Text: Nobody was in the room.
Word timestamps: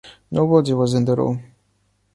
Nobody 0.31 0.73
was 0.73 0.95
in 0.95 1.05
the 1.05 1.15
room. 1.15 1.53